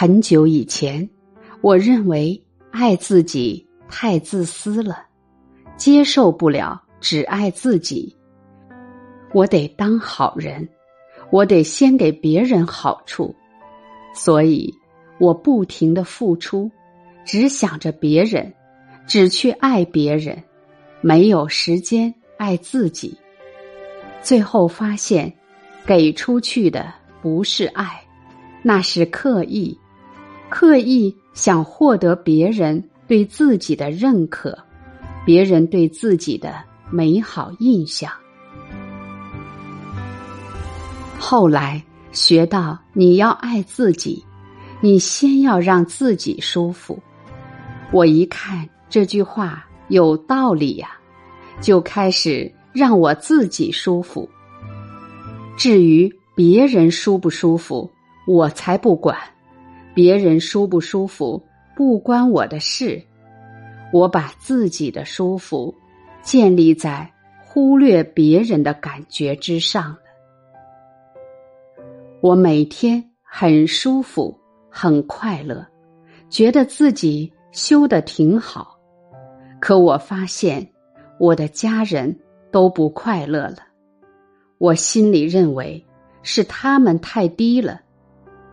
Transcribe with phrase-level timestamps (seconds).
[0.00, 1.06] 很久以前，
[1.60, 5.04] 我认为爱自己太自私了，
[5.76, 8.16] 接受不了只爱自己。
[9.34, 10.66] 我得当好人，
[11.30, 13.36] 我得先给别人好处，
[14.14, 14.72] 所以
[15.18, 16.70] 我不停的付出，
[17.26, 18.50] 只想着别人，
[19.06, 20.42] 只去爱别人，
[21.02, 23.14] 没有时间爱自己。
[24.22, 25.30] 最后发现，
[25.84, 26.90] 给出去的
[27.20, 28.02] 不是爱，
[28.62, 29.78] 那是刻意。
[30.50, 34.58] 刻意想获得别人对自己的认可，
[35.24, 36.54] 别人对自己的
[36.90, 38.10] 美好印象。
[41.18, 41.82] 后来
[42.12, 44.24] 学到你要爱自己，
[44.80, 46.98] 你先要让自己舒服。
[47.92, 50.90] 我一看这句话有道理呀，
[51.60, 54.28] 就开始让我自己舒服。
[55.56, 57.88] 至于别人舒不舒服，
[58.26, 59.16] 我才不管。
[59.92, 61.42] 别人舒不舒服
[61.74, 63.02] 不关我的事，
[63.92, 65.74] 我把自己的舒服
[66.22, 67.10] 建立在
[67.42, 69.98] 忽略别人的感觉之上了。
[72.20, 74.38] 我每天很舒服，
[74.70, 75.66] 很快乐，
[76.28, 78.78] 觉得自己修的挺好。
[79.60, 80.66] 可我发现
[81.18, 82.16] 我的家人
[82.52, 83.56] 都不快乐了，
[84.58, 85.84] 我心里认为
[86.22, 87.80] 是他们太低了。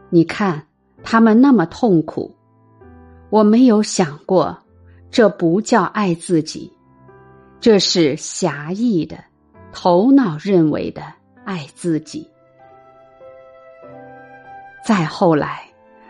[0.10, 0.64] 你看。
[1.03, 2.36] 他们那么痛苦，
[3.30, 4.58] 我没有想过，
[5.09, 6.72] 这不叫爱自己，
[7.59, 9.18] 这是狭义的、
[9.72, 11.02] 头脑认为的
[11.45, 12.28] 爱自己。
[14.84, 15.62] 再后来，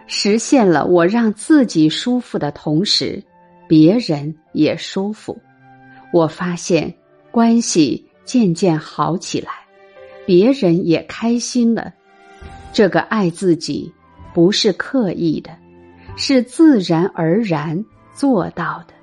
[0.08, 3.24] 实现了我让自己舒服的同时，
[3.68, 5.40] 别人也舒服，
[6.12, 6.94] 我发现
[7.30, 9.52] 关系渐渐好起来，
[10.26, 11.94] 别人也开心了。
[12.74, 13.94] 这个爱自己。
[14.38, 15.50] 不是刻意的，
[16.16, 17.84] 是自然而然
[18.14, 18.94] 做到的。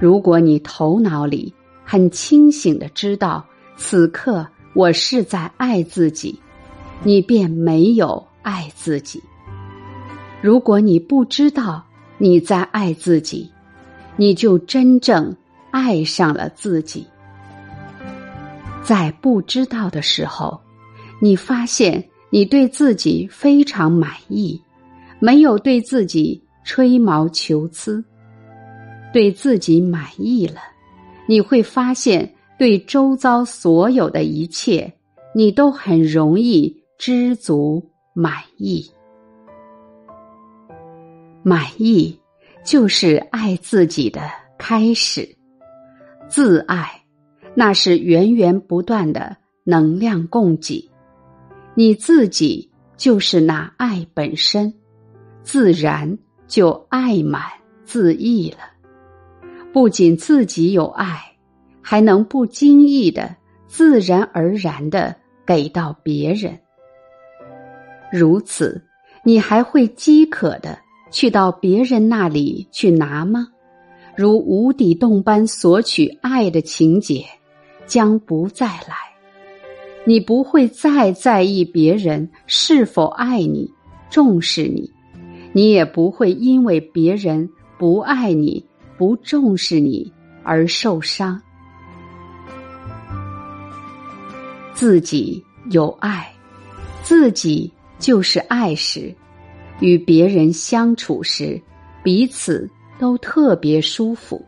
[0.00, 3.46] 如果你头脑里很清醒的知道
[3.76, 4.44] 此刻
[4.74, 6.36] 我是在爱自己，
[7.04, 9.22] 你便没有爱自己。
[10.42, 11.86] 如果你不知道
[12.18, 13.48] 你在爱自己，
[14.16, 15.32] 你就真正
[15.70, 17.06] 爱上了自己。
[18.82, 20.60] 在不知道的时候，
[21.20, 22.04] 你发现。
[22.30, 24.60] 你对自己非常满意，
[25.20, 28.04] 没有对自己吹毛求疵。
[29.12, 30.60] 对自己满意了，
[31.26, 34.92] 你会发现对周遭所有的一切，
[35.34, 37.82] 你都很容易知足
[38.12, 38.84] 满意。
[41.42, 42.18] 满意
[42.62, 44.20] 就是爱自己的
[44.58, 45.26] 开始，
[46.28, 46.90] 自爱
[47.54, 50.86] 那是源源不断的能量供给。
[51.78, 54.72] 你自己就是那爱本身，
[55.42, 56.16] 自然
[56.46, 57.42] 就爱满
[57.84, 58.58] 自溢了。
[59.74, 61.20] 不仅自己有爱，
[61.82, 65.14] 还能不经意的、自然而然的
[65.44, 66.58] 给到别人。
[68.10, 68.82] 如此，
[69.22, 70.78] 你还会饥渴的
[71.10, 73.48] 去到别人那里去拿吗？
[74.16, 77.22] 如无底洞般索取爱的情节，
[77.84, 79.05] 将不再来。
[80.08, 83.68] 你不会再在意别人是否爱你、
[84.08, 84.88] 重视你，
[85.52, 88.64] 你也不会因为别人不爱你、
[88.96, 90.12] 不重视你
[90.44, 91.42] 而受伤。
[94.74, 96.32] 自己有爱，
[97.02, 97.68] 自己
[97.98, 99.12] 就是爱时，
[99.80, 101.60] 与别人相处时，
[102.04, 104.40] 彼此都特别舒服。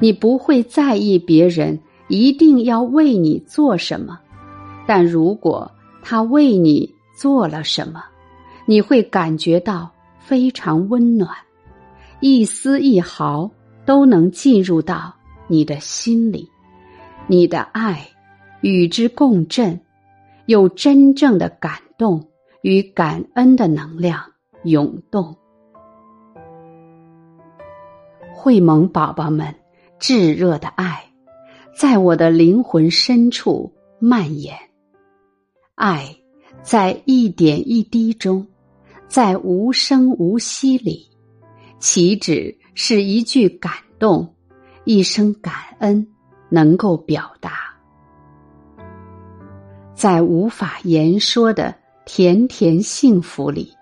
[0.00, 4.18] 你不会在意别人一定要为你做什么。
[4.86, 5.70] 但如果
[6.02, 8.04] 他为你做了什么，
[8.66, 11.30] 你会感觉到非常温暖，
[12.20, 13.50] 一丝一毫
[13.86, 15.14] 都能进入到
[15.46, 16.48] 你的心里，
[17.26, 18.06] 你的爱
[18.60, 19.80] 与之共振，
[20.46, 22.28] 有真正的感动
[22.62, 24.22] 与感恩的能量
[24.64, 25.36] 涌动。
[28.34, 29.54] 会盟宝宝们，
[29.98, 31.02] 炙热的爱
[31.74, 34.54] 在我的灵魂深处蔓延。
[35.74, 36.16] 爱，
[36.62, 38.46] 在一点一滴中，
[39.08, 41.04] 在无声无息里，
[41.80, 44.32] 岂止是一句感动，
[44.84, 46.06] 一声感恩
[46.48, 47.74] 能够表达？
[49.94, 51.74] 在无法言说的
[52.04, 53.72] 甜甜幸福里，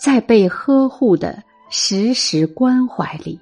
[0.00, 3.38] 在被呵护的时时关怀里，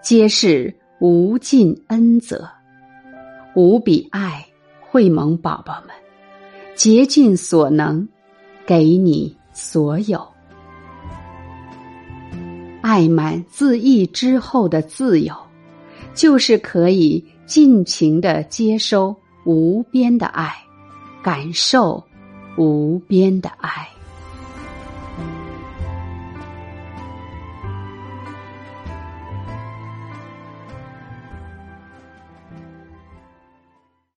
[0.00, 2.48] 皆是无尽恩泽，
[3.56, 4.46] 无比爱，
[4.80, 6.05] 会盟宝宝们。
[6.76, 8.06] 竭尽所能，
[8.66, 10.24] 给你所有。
[12.82, 15.34] 爱满自溢之后的自由，
[16.14, 20.54] 就是可以尽情的接收无边的爱，
[21.22, 22.04] 感受
[22.58, 23.88] 无边的爱。